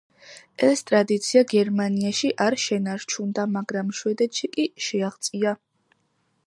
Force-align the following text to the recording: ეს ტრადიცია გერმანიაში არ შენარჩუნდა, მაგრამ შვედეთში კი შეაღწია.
ეს 0.67 0.79
ტრადიცია 0.91 1.43
გერმანიაში 1.51 2.31
არ 2.47 2.57
შენარჩუნდა, 2.65 3.47
მაგრამ 3.59 3.93
შვედეთში 4.01 4.49
კი 4.57 4.67
შეაღწია. 4.89 5.55